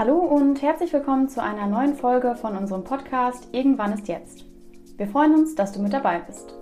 [0.00, 4.46] Hallo und herzlich willkommen zu einer neuen Folge von unserem Podcast Irgendwann ist jetzt.
[4.96, 6.54] Wir freuen uns, dass du mit dabei bist.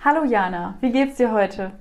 [0.00, 1.78] Hallo Jana, wie geht's dir heute?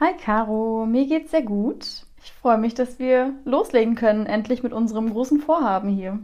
[0.00, 2.04] Hi Caro, mir geht's sehr gut.
[2.24, 6.18] Ich freue mich, dass wir loslegen können, endlich mit unserem großen Vorhaben hier.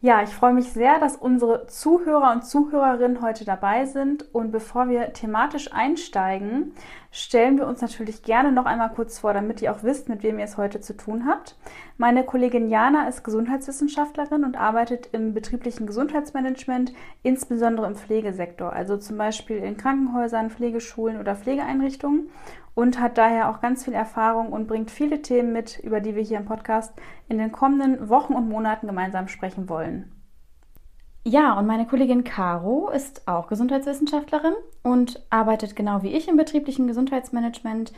[0.00, 4.32] Ja, ich freue mich sehr, dass unsere Zuhörer und Zuhörerinnen heute dabei sind.
[4.32, 6.72] Und bevor wir thematisch einsteigen,
[7.10, 10.38] stellen wir uns natürlich gerne noch einmal kurz vor, damit ihr auch wisst, mit wem
[10.38, 11.56] ihr es heute zu tun habt.
[11.96, 19.16] Meine Kollegin Jana ist Gesundheitswissenschaftlerin und arbeitet im betrieblichen Gesundheitsmanagement, insbesondere im Pflegesektor, also zum
[19.16, 22.30] Beispiel in Krankenhäusern, Pflegeschulen oder Pflegeeinrichtungen
[22.74, 26.22] und hat daher auch ganz viel Erfahrung und bringt viele Themen mit, über die wir
[26.22, 26.92] hier im Podcast
[27.28, 30.17] in den kommenden Wochen und Monaten gemeinsam sprechen wollen.
[31.30, 36.86] Ja, und meine Kollegin Caro ist auch Gesundheitswissenschaftlerin und arbeitet genau wie ich im betrieblichen
[36.86, 37.92] Gesundheitsmanagement.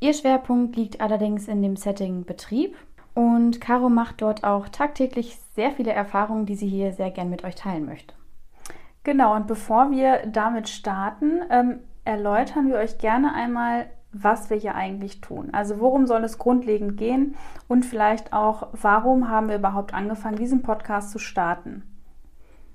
[0.00, 2.74] Ihr Schwerpunkt liegt allerdings in dem Setting Betrieb
[3.12, 7.44] und Caro macht dort auch tagtäglich sehr viele Erfahrungen, die sie hier sehr gern mit
[7.44, 8.14] euch teilen möchte.
[9.04, 14.74] Genau, und bevor wir damit starten, ähm, erläutern wir euch gerne einmal, was wir hier
[14.74, 15.50] eigentlich tun.
[15.52, 17.34] Also worum soll es grundlegend gehen
[17.68, 21.82] und vielleicht auch, warum haben wir überhaupt angefangen, diesen Podcast zu starten.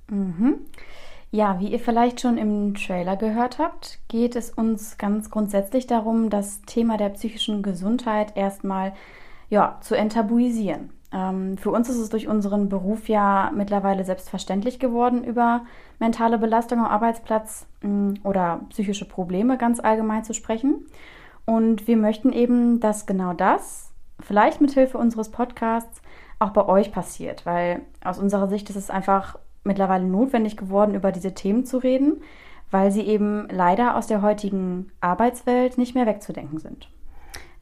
[0.09, 0.59] Mhm.
[1.31, 6.29] Ja, wie ihr vielleicht schon im Trailer gehört habt, geht es uns ganz grundsätzlich darum,
[6.29, 8.93] das Thema der psychischen Gesundheit erstmal
[9.49, 10.91] ja, zu enttabuisieren.
[11.11, 15.65] Ähm, für uns ist es durch unseren Beruf ja mittlerweile selbstverständlich geworden, über
[15.99, 20.85] mentale Belastung am Arbeitsplatz mh, mm, oder psychische Probleme ganz allgemein zu sprechen.
[21.45, 26.01] Und wir möchten eben, dass genau das, vielleicht mit Hilfe unseres Podcasts,
[26.39, 31.11] auch bei euch passiert, weil aus unserer Sicht ist es einfach mittlerweile notwendig geworden, über
[31.11, 32.21] diese Themen zu reden,
[32.71, 36.89] weil sie eben leider aus der heutigen Arbeitswelt nicht mehr wegzudenken sind.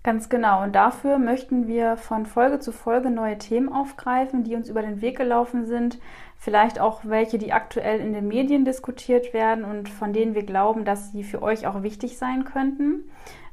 [0.04, 0.64] Ganz genau.
[0.64, 5.02] Und dafür möchten wir von Folge zu Folge neue Themen aufgreifen, die uns über den
[5.02, 5.98] Weg gelaufen sind.
[6.38, 10.84] Vielleicht auch welche, die aktuell in den Medien diskutiert werden und von denen wir glauben,
[10.84, 13.06] dass sie für euch auch wichtig sein könnten.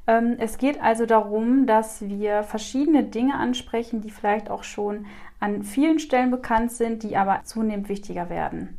[0.08, 5.06] Ähm, es geht also darum, dass wir verschiedene Dinge ansprechen, die vielleicht auch schon
[5.40, 8.76] an vielen Stellen bekannt sind, die aber zunehmend wichtiger werden.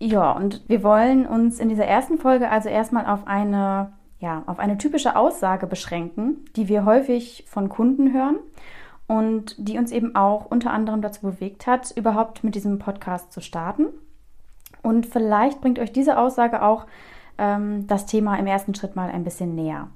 [0.00, 4.58] Ja, und wir wollen uns in dieser ersten Folge also erstmal auf eine, ja, auf
[4.58, 8.36] eine typische Aussage beschränken, die wir häufig von Kunden hören
[9.06, 13.40] und die uns eben auch unter anderem dazu bewegt hat, überhaupt mit diesem Podcast zu
[13.40, 13.86] starten.
[14.82, 16.86] Und vielleicht bringt euch diese Aussage auch
[17.38, 19.88] ähm, das Thema im ersten Schritt mal ein bisschen näher.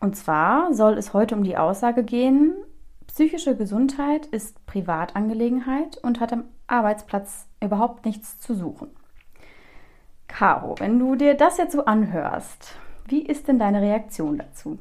[0.00, 2.54] Und zwar soll es heute um die Aussage gehen,
[3.10, 8.88] psychische Gesundheit ist Privatangelegenheit und hat am Arbeitsplatz überhaupt nichts zu suchen.
[10.28, 12.76] Caro, wenn du dir das jetzt so anhörst,
[13.06, 14.78] wie ist denn deine Reaktion dazu?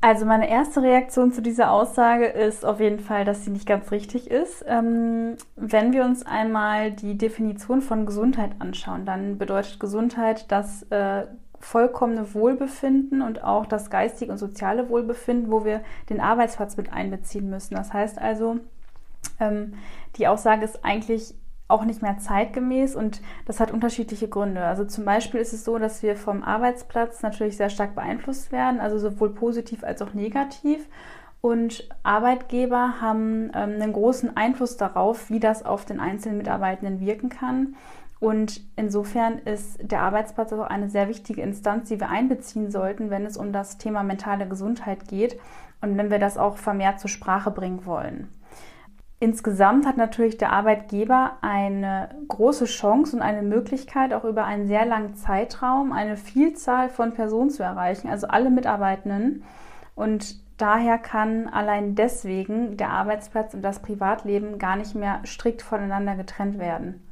[0.00, 3.92] Also meine erste Reaktion zu dieser Aussage ist auf jeden Fall, dass sie nicht ganz
[3.92, 4.64] richtig ist.
[4.66, 11.26] Ähm, wenn wir uns einmal die Definition von Gesundheit anschauen, dann bedeutet Gesundheit, dass äh,
[11.60, 17.50] vollkommene Wohlbefinden und auch das geistige und soziale Wohlbefinden, wo wir den Arbeitsplatz mit einbeziehen
[17.50, 17.74] müssen.
[17.74, 18.58] Das heißt also,
[19.38, 19.74] ähm,
[20.16, 21.34] die Aussage ist eigentlich
[21.68, 24.64] auch nicht mehr zeitgemäß und das hat unterschiedliche Gründe.
[24.64, 28.80] Also zum Beispiel ist es so, dass wir vom Arbeitsplatz natürlich sehr stark beeinflusst werden,
[28.80, 30.88] also sowohl positiv als auch negativ.
[31.40, 37.30] Und Arbeitgeber haben ähm, einen großen Einfluss darauf, wie das auf den einzelnen Mitarbeitenden wirken
[37.30, 37.76] kann.
[38.20, 43.24] Und insofern ist der Arbeitsplatz auch eine sehr wichtige Instanz, die wir einbeziehen sollten, wenn
[43.24, 45.40] es um das Thema mentale Gesundheit geht
[45.80, 48.28] und wenn wir das auch vermehrt zur Sprache bringen wollen.
[49.20, 54.84] Insgesamt hat natürlich der Arbeitgeber eine große Chance und eine Möglichkeit, auch über einen sehr
[54.84, 59.44] langen Zeitraum eine Vielzahl von Personen zu erreichen, also alle Mitarbeitenden.
[59.94, 66.16] Und daher kann allein deswegen der Arbeitsplatz und das Privatleben gar nicht mehr strikt voneinander
[66.16, 67.02] getrennt werden.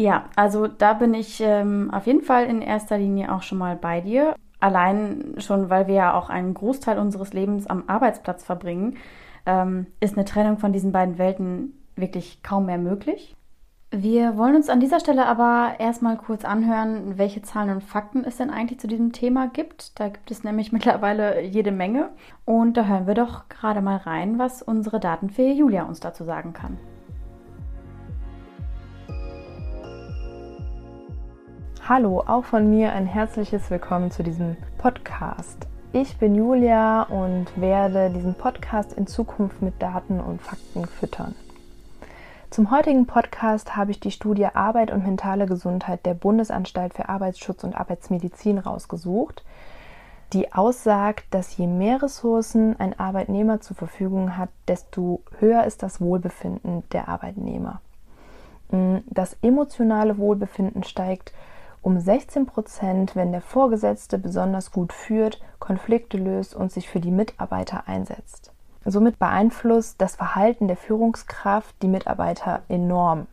[0.00, 3.76] Ja, also da bin ich ähm, auf jeden Fall in erster Linie auch schon mal
[3.76, 4.34] bei dir.
[4.58, 8.96] Allein schon, weil wir ja auch einen Großteil unseres Lebens am Arbeitsplatz verbringen,
[9.44, 13.36] ähm, ist eine Trennung von diesen beiden Welten wirklich kaum mehr möglich.
[13.90, 18.38] Wir wollen uns an dieser Stelle aber erstmal kurz anhören, welche Zahlen und Fakten es
[18.38, 20.00] denn eigentlich zu diesem Thema gibt.
[20.00, 22.08] Da gibt es nämlich mittlerweile jede Menge.
[22.46, 26.54] Und da hören wir doch gerade mal rein, was unsere Datenfee Julia uns dazu sagen
[26.54, 26.78] kann.
[31.92, 35.66] Hallo, auch von mir ein herzliches Willkommen zu diesem Podcast.
[35.92, 41.34] Ich bin Julia und werde diesen Podcast in Zukunft mit Daten und Fakten füttern.
[42.48, 47.64] Zum heutigen Podcast habe ich die Studie Arbeit und mentale Gesundheit der Bundesanstalt für Arbeitsschutz
[47.64, 49.44] und Arbeitsmedizin rausgesucht,
[50.32, 56.00] die aussagt, dass je mehr Ressourcen ein Arbeitnehmer zur Verfügung hat, desto höher ist das
[56.00, 57.80] Wohlbefinden der Arbeitnehmer.
[58.70, 61.32] Mm, das emotionale Wohlbefinden steigt
[61.82, 67.10] um 16 Prozent, wenn der Vorgesetzte besonders gut führt, Konflikte löst und sich für die
[67.10, 68.52] Mitarbeiter einsetzt.
[68.84, 73.26] Somit beeinflusst das Verhalten der Führungskraft die Mitarbeiter enorm.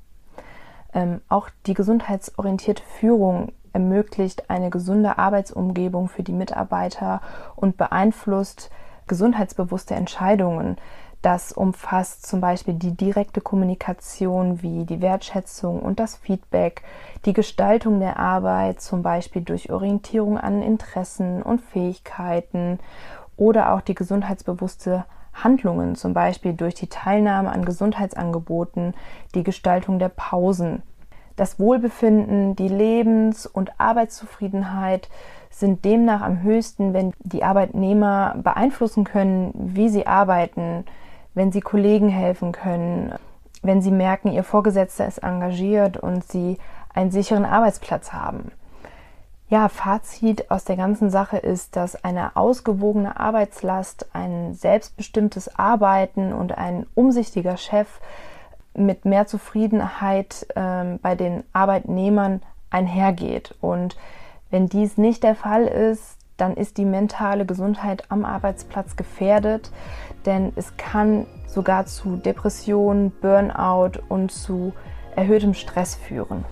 [0.94, 7.22] Ähm, auch die gesundheitsorientierte Führung ermöglicht eine gesunde Arbeitsumgebung für die Mitarbeiter
[7.56, 8.70] und beeinflusst
[9.08, 10.78] gesundheitsbewusste Entscheidungen.
[11.22, 16.84] Das umfasst zum Beispiel die direkte Kommunikation wie die Wertschätzung und das Feedback,
[17.26, 22.80] die Gestaltung der Arbeit, zum Beispiel durch Orientierung an Interessen und Fähigkeiten
[23.36, 28.94] oder auch die gesundheitsbewusste Handlungen, zum Beispiel durch die Teilnahme an Gesundheitsangeboten,
[29.36, 30.84] die Gestaltung der Pausen.
[31.36, 35.10] Das Wohlbefinden, die Lebens- und Arbeitszufriedenheit
[35.52, 40.86] sind demnach am höchsten, wenn die Arbeitnehmer beeinflussen können, wie sie arbeiten,
[41.38, 43.14] wenn sie Kollegen helfen können,
[43.62, 46.58] wenn sie merken, ihr Vorgesetzter ist engagiert und sie
[46.96, 48.52] einen sicheren Arbeitsplatz haben.
[49.48, 56.58] Ja, Fazit aus der ganzen Sache ist, dass eine ausgewogene Arbeitslast, ein selbstbestimmtes Arbeiten und
[56.58, 57.88] ein umsichtiger Chef
[58.74, 62.42] mit mehr Zufriedenheit ähm, bei den Arbeitnehmern
[62.72, 63.54] einhergeht.
[63.62, 63.96] Und
[64.50, 69.72] wenn dies nicht der Fall ist, dann ist die mentale Gesundheit am Arbeitsplatz gefährdet,
[70.28, 74.74] denn es kann sogar zu Depressionen, Burnout und zu
[75.16, 76.46] erhöhtem Stress führen.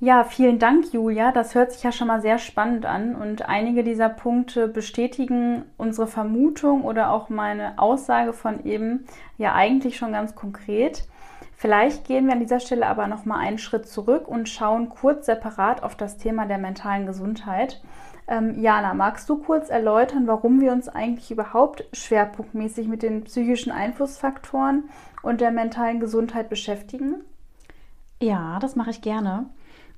[0.00, 1.30] Ja, vielen Dank, Julia.
[1.30, 6.08] Das hört sich ja schon mal sehr spannend an und einige dieser Punkte bestätigen unsere
[6.08, 9.06] Vermutung oder auch meine Aussage von eben
[9.38, 11.06] ja eigentlich schon ganz konkret.
[11.54, 15.26] Vielleicht gehen wir an dieser Stelle aber noch mal einen Schritt zurück und schauen kurz
[15.26, 17.80] separat auf das Thema der mentalen Gesundheit.
[18.32, 23.70] Ähm, Jana, magst du kurz erläutern, warum wir uns eigentlich überhaupt schwerpunktmäßig mit den psychischen
[23.70, 24.84] Einflussfaktoren
[25.22, 27.16] und der mentalen Gesundheit beschäftigen?
[28.22, 29.50] Ja, das mache ich gerne.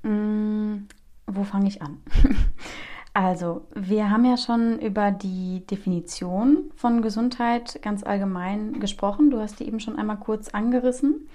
[0.03, 0.89] Hm,
[1.27, 2.01] wo fange ich an?
[3.13, 9.31] also, wir haben ja schon über die Definition von Gesundheit ganz allgemein gesprochen.
[9.31, 11.29] Du hast die eben schon einmal kurz angerissen.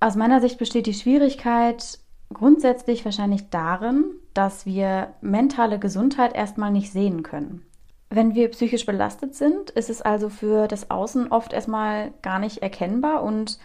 [0.00, 1.98] Aus meiner Sicht besteht die Schwierigkeit
[2.30, 7.64] grundsätzlich wahrscheinlich darin, dass wir mentale Gesundheit erstmal nicht sehen können.
[8.08, 12.58] Wenn wir psychisch belastet sind, ist es also für das Außen oft erstmal gar nicht
[12.58, 13.58] erkennbar und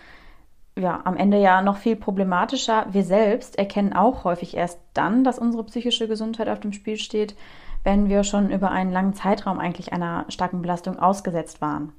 [0.77, 2.85] ja, am Ende ja noch viel problematischer.
[2.91, 7.35] Wir selbst erkennen auch häufig erst dann, dass unsere psychische Gesundheit auf dem Spiel steht,
[7.83, 11.94] wenn wir schon über einen langen Zeitraum eigentlich einer starken Belastung ausgesetzt waren.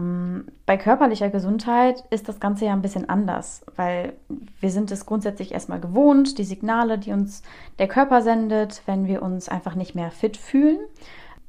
[0.00, 4.14] Ähm, bei körperlicher Gesundheit ist das Ganze ja ein bisschen anders, weil
[4.60, 7.42] wir sind es grundsätzlich erstmal gewohnt, die Signale, die uns
[7.78, 10.78] der Körper sendet, wenn wir uns einfach nicht mehr fit fühlen,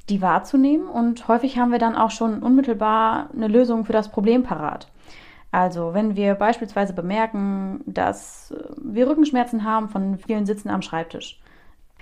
[0.09, 4.44] die wahrzunehmen und häufig haben wir dann auch schon unmittelbar eine Lösung für das Problem
[4.44, 4.88] parat.
[5.53, 11.42] Also, wenn wir beispielsweise bemerken, dass wir Rückenschmerzen haben von vielen Sitzen am Schreibtisch,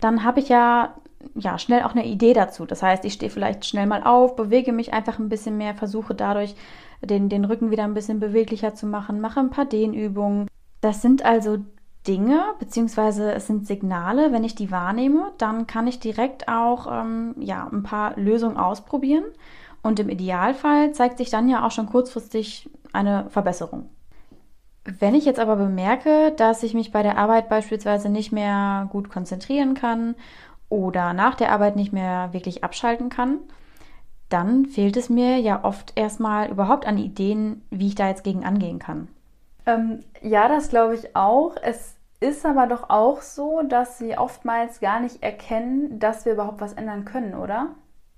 [0.01, 0.95] dann habe ich ja,
[1.35, 2.65] ja schnell auch eine Idee dazu.
[2.65, 6.15] Das heißt, ich stehe vielleicht schnell mal auf, bewege mich einfach ein bisschen mehr, versuche
[6.15, 6.55] dadurch
[7.01, 10.47] den, den Rücken wieder ein bisschen beweglicher zu machen, mache ein paar Dehnübungen.
[10.81, 11.59] Das sind also
[12.07, 17.35] Dinge, beziehungsweise es sind Signale, wenn ich die wahrnehme, dann kann ich direkt auch ähm,
[17.39, 19.25] ja, ein paar Lösungen ausprobieren.
[19.81, 23.89] Und im Idealfall zeigt sich dann ja auch schon kurzfristig eine Verbesserung.
[24.85, 29.09] Wenn ich jetzt aber bemerke, dass ich mich bei der Arbeit beispielsweise nicht mehr gut
[29.09, 30.15] konzentrieren kann
[30.69, 33.39] oder nach der Arbeit nicht mehr wirklich abschalten kann,
[34.29, 38.45] dann fehlt es mir ja oft erstmal überhaupt an Ideen, wie ich da jetzt gegen
[38.45, 39.07] angehen kann.
[39.65, 41.55] Ähm, ja, das glaube ich auch.
[41.61, 46.61] Es ist aber doch auch so, dass sie oftmals gar nicht erkennen, dass wir überhaupt
[46.61, 47.69] was ändern können, oder?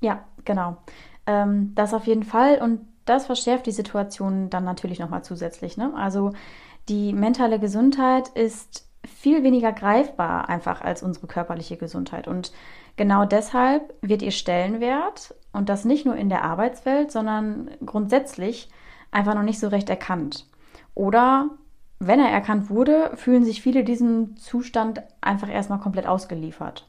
[0.02, 0.78] Ja, genau.
[1.28, 2.60] Ähm, das auf jeden Fall.
[2.62, 5.78] Und das verschärft die Situation dann natürlich nochmal zusätzlich.
[5.78, 5.94] Ne?
[5.96, 6.34] Also
[6.90, 12.28] die mentale Gesundheit ist viel weniger greifbar einfach als unsere körperliche Gesundheit.
[12.28, 12.52] Und
[12.96, 18.70] genau deshalb wird ihr Stellenwert, und das nicht nur in der Arbeitswelt, sondern grundsätzlich
[19.12, 20.48] einfach noch nicht so recht erkannt.
[20.96, 21.50] Oder
[22.00, 26.88] wenn er erkannt wurde, fühlen sich viele diesem Zustand einfach erstmal komplett ausgeliefert.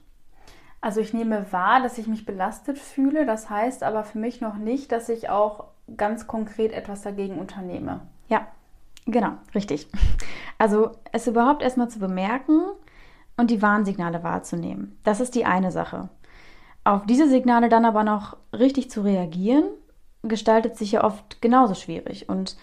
[0.80, 3.26] Also ich nehme wahr, dass ich mich belastet fühle.
[3.26, 8.00] Das heißt aber für mich noch nicht, dass ich auch ganz konkret etwas dagegen unternehme.
[8.28, 8.46] Ja,
[9.06, 9.88] genau, richtig.
[10.58, 12.60] Also es überhaupt erstmal zu bemerken
[13.36, 14.98] und die Warnsignale wahrzunehmen.
[15.02, 16.08] Das ist die eine Sache.
[16.84, 19.64] Auf diese Signale dann aber noch richtig zu reagieren
[20.22, 22.28] gestaltet sich ja oft genauso schwierig.
[22.28, 22.56] Und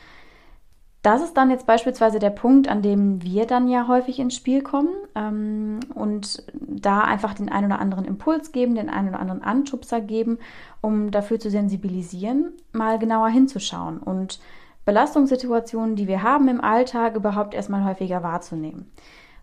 [1.02, 4.62] das ist dann jetzt beispielsweise der Punkt, an dem wir dann ja häufig ins Spiel
[4.62, 9.42] kommen ähm, und da einfach den einen oder anderen Impuls geben, den einen oder anderen
[9.42, 10.40] Anschubser geben,
[10.82, 14.40] um dafür zu sensibilisieren, mal genauer hinzuschauen und
[14.84, 18.92] Belastungssituationen, die wir haben im Alltag, überhaupt erstmal häufiger wahrzunehmen.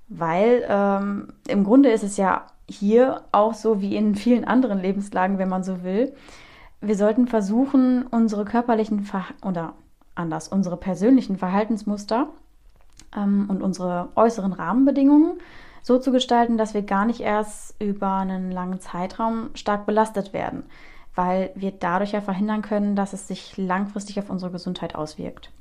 [0.08, 5.38] Weil ähm, im Grunde ist es ja hier auch so wie in vielen anderen Lebenslagen,
[5.38, 6.12] wenn man so will.
[6.80, 9.74] Wir sollten versuchen, unsere körperlichen Ver oder
[10.16, 12.28] anders, unsere persönlichen Verhaltensmuster
[13.16, 15.38] ähm, und unsere äußeren Rahmenbedingungen
[15.82, 20.64] so zu gestalten, dass wir gar nicht erst über einen langen Zeitraum stark belastet werden,
[21.14, 25.52] weil wir dadurch ja verhindern können, dass es sich langfristig auf unsere Gesundheit auswirkt.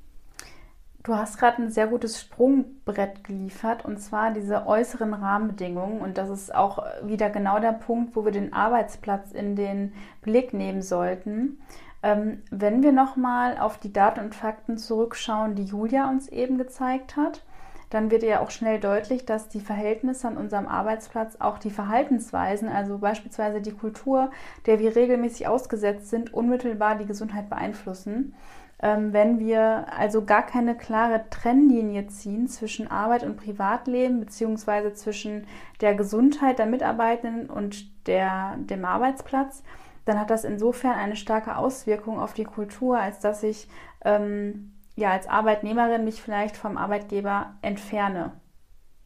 [1.06, 6.02] Du hast gerade ein sehr gutes Sprungbrett geliefert und zwar diese äußeren Rahmenbedingungen.
[6.02, 9.94] Und das ist auch wieder genau der Punkt, wo wir den Arbeitsplatz in den
[10.24, 11.60] Blick nehmen sollten.
[12.06, 17.18] Ähm, wenn wir nochmal auf die Daten und Fakten zurückschauen, die Julia uns eben gezeigt
[17.18, 17.42] hat,
[17.90, 22.70] dann wird ja auch schnell deutlich, dass die Verhältnisse an unserem Arbeitsplatz auch die Verhaltensweisen,
[22.70, 24.30] also beispielsweise die Kultur,
[24.68, 28.36] der wir regelmäßig ausgesetzt sind, unmittelbar die Gesundheit beeinflussen.
[28.84, 35.48] Ähm, wenn wir also gar keine klare Trennlinie ziehen zwischen Arbeit und Privatleben, beziehungsweise zwischen
[35.82, 39.64] der Gesundheit der Mitarbeitenden und der, dem Arbeitsplatz,
[40.06, 43.68] dann hat das insofern eine starke Auswirkung auf die Kultur, als dass ich
[44.04, 48.34] ähm, ja als Arbeitnehmerin mich vielleicht vom Arbeitgeber entferne.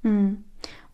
[0.03, 0.43] Hm.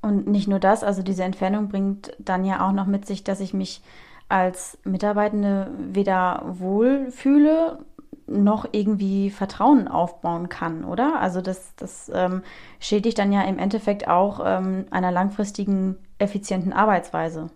[0.02, 3.40] Und nicht nur das, also diese Entfernung bringt dann ja auch noch mit sich, dass
[3.40, 3.82] ich mich
[4.30, 7.80] als Mitarbeitende weder wohlfühle
[8.28, 11.20] noch irgendwie Vertrauen aufbauen kann, oder?
[11.20, 12.42] Also das, das ähm,
[12.80, 17.50] schädigt dann ja im Endeffekt auch ähm, einer langfristigen, effizienten Arbeitsweise.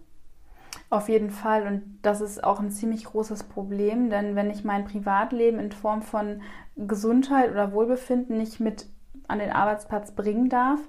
[0.90, 1.68] Auf jeden Fall.
[1.68, 6.02] Und das ist auch ein ziemlich großes Problem, denn wenn ich mein Privatleben in Form
[6.02, 6.42] von
[6.76, 8.88] Gesundheit oder Wohlbefinden nicht mit
[9.28, 10.80] an den Arbeitsplatz bringen darf,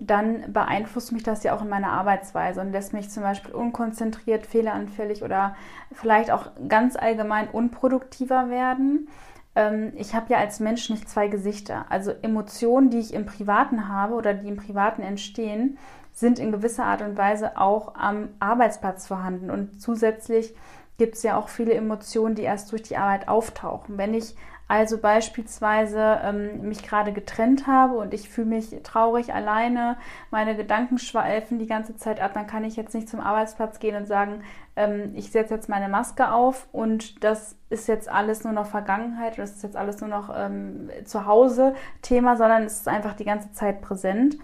[0.00, 4.46] dann beeinflusst mich das ja auch in meiner Arbeitsweise und lässt mich zum Beispiel unkonzentriert,
[4.46, 5.56] fehleranfällig oder
[5.92, 9.08] vielleicht auch ganz allgemein unproduktiver werden.
[9.56, 11.86] Ähm, ich habe ja als Mensch nicht zwei Gesichter.
[11.88, 15.78] Also Emotionen, die ich im Privaten habe oder die im Privaten entstehen,
[16.20, 19.50] sind in gewisser Art und Weise auch am Arbeitsplatz vorhanden.
[19.50, 20.54] Und zusätzlich
[20.98, 23.98] gibt es ja auch viele Emotionen, die erst durch die Arbeit auftauchen.
[23.98, 24.34] Wenn ich
[24.70, 29.96] also beispielsweise ähm, mich gerade getrennt habe und ich fühle mich traurig alleine,
[30.30, 33.96] meine Gedanken schweifen die ganze Zeit ab, dann kann ich jetzt nicht zum Arbeitsplatz gehen
[33.96, 34.42] und sagen,
[34.76, 39.38] ähm, ich setze jetzt meine Maske auf und das ist jetzt alles nur noch Vergangenheit,
[39.38, 43.24] das ist jetzt alles nur noch ähm, zu Hause Thema, sondern es ist einfach die
[43.24, 44.36] ganze Zeit präsent.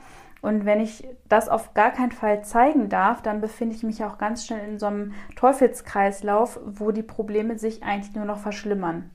[0.44, 4.18] Und wenn ich das auf gar keinen Fall zeigen darf, dann befinde ich mich auch
[4.18, 9.08] ganz schnell in so einem Teufelskreislauf, wo die Probleme sich eigentlich nur noch verschlimmern.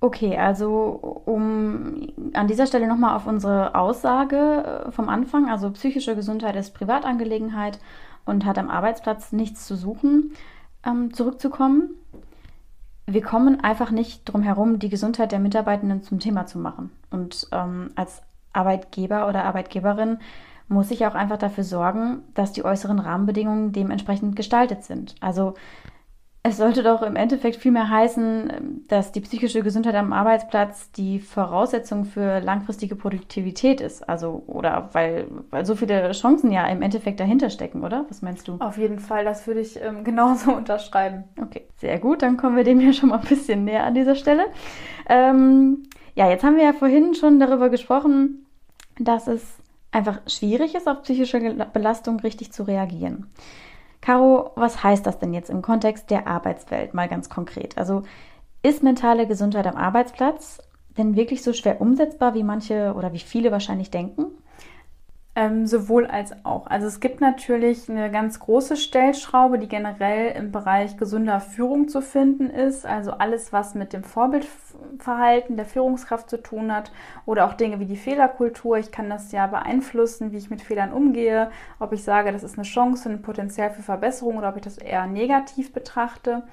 [0.00, 6.16] Okay, also um an dieser Stelle nochmal auf unsere Aussage äh, vom Anfang, also psychische
[6.16, 7.78] Gesundheit ist Privatangelegenheit
[8.24, 10.32] und hat am Arbeitsplatz nichts zu suchen,
[10.84, 11.90] ähm, zurückzukommen.
[13.06, 16.90] Wir kommen einfach nicht drum herum, die Gesundheit der Mitarbeitenden zum Thema zu machen.
[17.10, 18.22] Und ähm, als
[18.56, 20.18] Arbeitgeber oder Arbeitgeberin
[20.68, 25.14] muss ich auch einfach dafür sorgen, dass die äußeren Rahmenbedingungen dementsprechend gestaltet sind.
[25.20, 25.54] Also
[26.48, 32.04] es sollte doch im Endeffekt vielmehr heißen, dass die psychische Gesundheit am Arbeitsplatz die Voraussetzung
[32.04, 34.08] für langfristige Produktivität ist.
[34.08, 38.06] Also, oder weil, weil so viele Chancen ja im Endeffekt dahinter stecken, oder?
[38.08, 38.58] Was meinst du?
[38.60, 41.24] Auf jeden Fall, das würde ich ähm, genauso unterschreiben.
[41.42, 42.22] Okay, sehr gut.
[42.22, 44.44] Dann kommen wir dem ja schon mal ein bisschen näher an dieser Stelle.
[45.08, 45.82] Ähm,
[46.14, 48.45] ja, jetzt haben wir ja vorhin schon darüber gesprochen,
[48.98, 49.42] dass es
[49.90, 51.38] einfach schwierig ist, auf psychische
[51.72, 53.30] Belastung richtig zu reagieren.
[54.00, 57.76] Caro, was heißt das denn jetzt im Kontext der Arbeitswelt mal ganz konkret?
[57.78, 58.02] Also
[58.62, 60.60] ist mentale Gesundheit am Arbeitsplatz
[60.96, 64.26] denn wirklich so schwer umsetzbar, wie manche oder wie viele wahrscheinlich denken?
[65.38, 66.66] Ähm, sowohl als auch.
[66.66, 72.00] Also es gibt natürlich eine ganz große Stellschraube, die generell im Bereich gesunder Führung zu
[72.00, 72.86] finden ist.
[72.86, 76.90] Also alles, was mit dem Vorbildverhalten der Führungskraft zu tun hat
[77.26, 78.78] oder auch Dinge wie die Fehlerkultur.
[78.78, 81.50] Ich kann das ja beeinflussen, wie ich mit Fehlern umgehe,
[81.80, 84.78] ob ich sage, das ist eine Chance, ein Potenzial für Verbesserung oder ob ich das
[84.78, 86.44] eher negativ betrachte.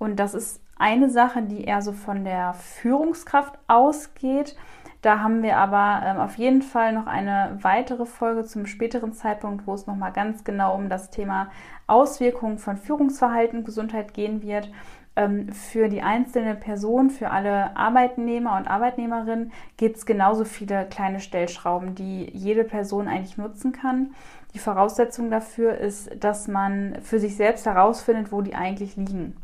[0.00, 4.56] Und das ist eine Sache, die eher so von der Führungskraft ausgeht.
[5.02, 9.66] Da haben wir aber ähm, auf jeden Fall noch eine weitere Folge zum späteren Zeitpunkt,
[9.66, 11.50] wo es nochmal ganz genau um das Thema
[11.88, 14.70] Auswirkungen von Führungsverhalten, Gesundheit gehen wird.
[15.16, 21.18] Ähm, für die einzelne Person, für alle Arbeitnehmer und Arbeitnehmerinnen gibt es genauso viele kleine
[21.18, 24.14] Stellschrauben, die jede Person eigentlich nutzen kann.
[24.54, 29.36] Die Voraussetzung dafür ist, dass man für sich selbst herausfindet, wo die eigentlich liegen.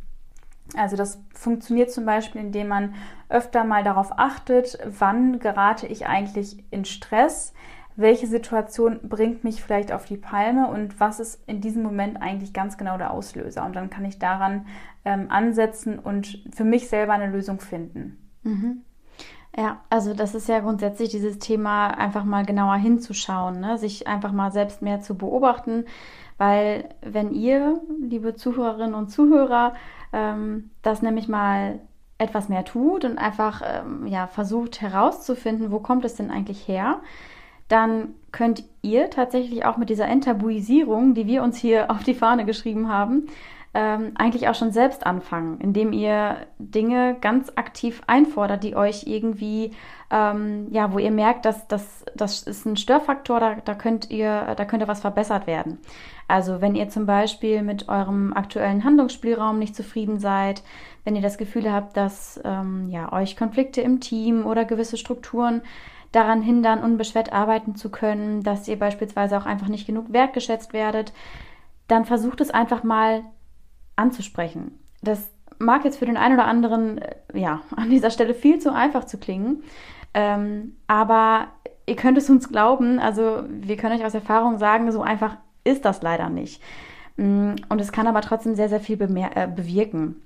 [0.76, 2.94] Also das funktioniert zum Beispiel, indem man
[3.28, 7.54] öfter mal darauf achtet, wann gerate ich eigentlich in Stress,
[7.96, 12.52] welche Situation bringt mich vielleicht auf die Palme und was ist in diesem Moment eigentlich
[12.52, 13.64] ganz genau der Auslöser.
[13.64, 14.66] Und dann kann ich daran
[15.04, 18.18] ähm, ansetzen und für mich selber eine Lösung finden.
[18.44, 18.82] Mhm.
[19.56, 23.78] Ja, also das ist ja grundsätzlich dieses Thema, einfach mal genauer hinzuschauen, ne?
[23.78, 25.84] sich einfach mal selbst mehr zu beobachten,
[26.37, 29.75] weil wenn ihr, liebe Zuhörerinnen und Zuhörer,
[30.12, 31.81] ähm, das nämlich mal
[32.19, 37.00] etwas mehr tut und einfach ähm, ja, versucht herauszufinden, wo kommt es denn eigentlich her,
[37.69, 42.45] dann könnt ihr tatsächlich auch mit dieser Enttabuisierung, die wir uns hier auf die Fahne
[42.45, 43.27] geschrieben haben,
[43.78, 49.70] ähm, eigentlich auch schon selbst anfangen, indem ihr Dinge ganz aktiv einfordert, die euch irgendwie,
[50.11, 54.56] ähm, ja, wo ihr merkt, dass das, das ist ein Störfaktor, da, da könnt ihr,
[54.56, 55.78] da könnte was verbessert werden.
[56.26, 60.64] Also wenn ihr zum Beispiel mit eurem aktuellen Handlungsspielraum nicht zufrieden seid,
[61.04, 65.62] wenn ihr das Gefühl habt, dass ähm, ja, euch Konflikte im Team oder gewisse Strukturen
[66.11, 71.12] daran hindern, unbeschwert arbeiten zu können, dass ihr beispielsweise auch einfach nicht genug wertgeschätzt werdet,
[71.87, 73.23] dann versucht es einfach mal
[73.99, 74.78] anzusprechen.
[75.02, 78.73] Das mag jetzt für den einen oder anderen, äh, ja, an dieser Stelle viel zu
[78.73, 79.62] einfach zu klingen,
[80.14, 81.49] ähm, aber
[81.87, 85.85] ihr könnt es uns glauben, also wir können euch aus Erfahrung sagen, so einfach ist
[85.85, 86.62] das leider nicht.
[87.17, 90.23] Mm, und es kann aber trotzdem sehr, sehr viel äh, bewirken.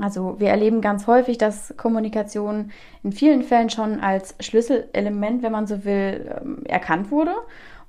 [0.00, 2.70] Also wir erleben ganz häufig, dass Kommunikation
[3.02, 7.34] in vielen Fällen schon als Schlüsselelement, wenn man so will, ähm, erkannt wurde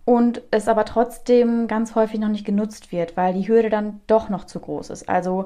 [0.08, 4.30] und es aber trotzdem ganz häufig noch nicht genutzt wird, weil die Hürde dann doch
[4.30, 5.10] noch zu groß ist.
[5.10, 5.44] Also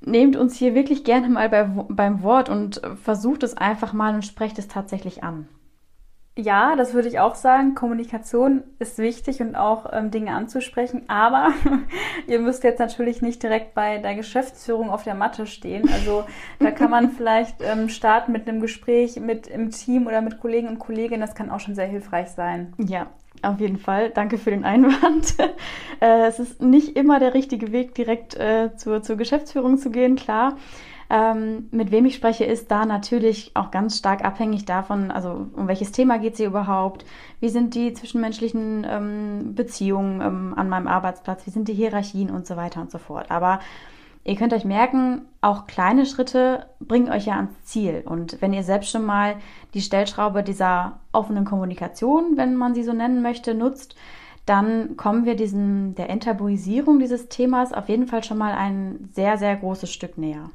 [0.00, 4.24] nehmt uns hier wirklich gerne mal bei, beim Wort und versucht es einfach mal und
[4.24, 5.46] sprecht es tatsächlich an.
[6.36, 7.76] Ja, das würde ich auch sagen.
[7.76, 11.04] Kommunikation ist wichtig und auch ähm, Dinge anzusprechen.
[11.06, 11.52] Aber
[12.26, 15.88] ihr müsst jetzt natürlich nicht direkt bei der Geschäftsführung auf der Matte stehen.
[15.92, 16.24] Also
[16.58, 20.66] da kann man vielleicht ähm, starten mit einem Gespräch mit im Team oder mit Kollegen
[20.66, 21.20] und Kolleginnen.
[21.20, 22.74] Das kann auch schon sehr hilfreich sein.
[22.78, 23.06] Ja,
[23.42, 25.36] auf jeden Fall, danke für den Einwand.
[25.98, 30.14] Äh, es ist nicht immer der richtige Weg, direkt äh, zur, zur Geschäftsführung zu gehen,
[30.14, 30.58] klar.
[31.08, 35.68] Ähm, mit wem ich spreche, ist da natürlich auch ganz stark abhängig davon, also um
[35.68, 37.06] welches Thema geht es hier überhaupt,
[37.40, 42.46] wie sind die zwischenmenschlichen ähm, Beziehungen ähm, an meinem Arbeitsplatz, wie sind die Hierarchien und
[42.46, 43.30] so weiter und so fort.
[43.30, 43.60] Aber
[44.26, 48.02] Ihr könnt euch merken, auch kleine Schritte bringen euch ja ans Ziel.
[48.04, 49.36] Und wenn ihr selbst schon mal
[49.72, 53.94] die Stellschraube dieser offenen Kommunikation, wenn man sie so nennen möchte, nutzt,
[54.44, 59.38] dann kommen wir diesem, der Enttabuisierung dieses Themas auf jeden Fall schon mal ein sehr,
[59.38, 60.50] sehr großes Stück näher.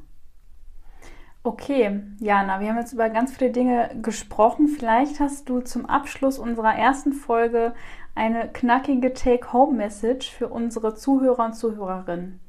[1.41, 4.67] Okay, Jana, wir haben jetzt über ganz viele Dinge gesprochen.
[4.67, 7.73] Vielleicht hast du zum Abschluss unserer ersten Folge
[8.15, 12.41] eine knackige Take-Home-Message für unsere Zuhörer und Zuhörerinnen.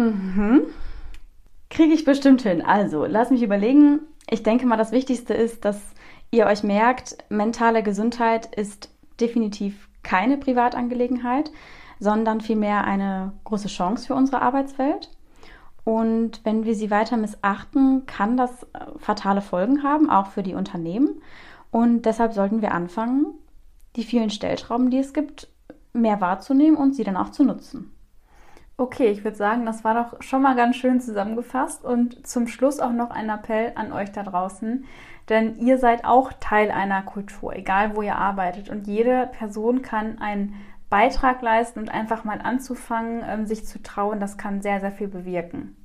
[0.00, 0.62] Mhm.
[1.68, 2.62] Kriege ich bestimmt hin.
[2.62, 4.00] Also, lass mich überlegen.
[4.28, 5.78] Ich denke mal, das Wichtigste ist, dass
[6.30, 11.52] ihr euch merkt, mentale Gesundheit ist definitiv keine Privatangelegenheit,
[11.98, 15.10] sondern vielmehr eine große Chance für unsere Arbeitswelt.
[15.84, 20.54] Und wenn wir sie weiter missachten, kann das äh, fatale Folgen haben, auch für die
[20.54, 21.20] Unternehmen.
[21.70, 23.26] Und deshalb sollten wir anfangen,
[23.96, 25.48] die vielen Stellschrauben, die es gibt,
[25.92, 27.92] mehr wahrzunehmen und sie dann auch zu nutzen.
[28.80, 32.80] Okay, ich würde sagen, das war doch schon mal ganz schön zusammengefasst und zum Schluss
[32.80, 34.86] auch noch ein Appell an euch da draußen,
[35.28, 38.70] denn ihr seid auch Teil einer Kultur, egal wo ihr arbeitet.
[38.70, 40.54] Und jede Person kann einen
[40.88, 45.08] Beitrag leisten und einfach mal anzufangen, ähm, sich zu trauen, das kann sehr, sehr viel
[45.08, 45.76] bewirken.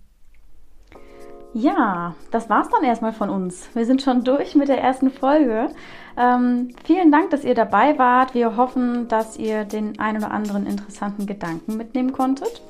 [1.58, 3.70] Ja, das war's dann erstmal von uns.
[3.74, 5.70] Wir sind schon durch mit der ersten Folge.
[6.18, 8.34] Ähm, vielen Dank, dass ihr dabei wart.
[8.34, 12.62] Wir hoffen, dass ihr den ein oder anderen interessanten Gedanken mitnehmen konntet.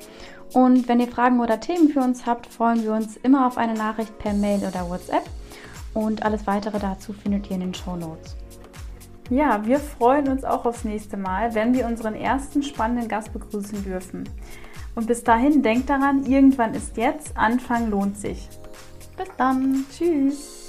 [0.52, 3.74] Und wenn ihr Fragen oder Themen für uns habt, freuen wir uns immer auf eine
[3.74, 5.24] Nachricht per Mail oder WhatsApp.
[5.92, 8.36] Und alles weitere dazu findet ihr in den Show Notes.
[9.30, 13.82] Ja, wir freuen uns auch aufs nächste Mal, wenn wir unseren ersten spannenden Gast begrüßen
[13.82, 14.28] dürfen.
[14.94, 18.48] Und bis dahin denkt daran, irgendwann ist jetzt, Anfang lohnt sich.
[19.16, 19.86] Bis dann.
[19.96, 20.65] Tschüss.